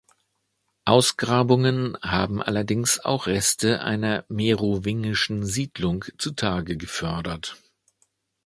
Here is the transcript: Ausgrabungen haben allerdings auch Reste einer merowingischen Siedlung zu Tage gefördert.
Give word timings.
Ausgrabungen 0.83 1.95
haben 2.01 2.41
allerdings 2.41 2.99
auch 2.99 3.27
Reste 3.27 3.81
einer 3.83 4.25
merowingischen 4.29 5.45
Siedlung 5.45 6.05
zu 6.17 6.31
Tage 6.31 6.75
gefördert. 6.75 7.57